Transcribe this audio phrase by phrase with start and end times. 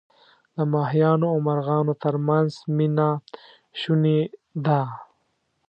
[0.55, 3.09] د ماهیانو او مرغانو ترمنځ مینه
[3.81, 4.19] شوني
[4.65, 4.81] ده.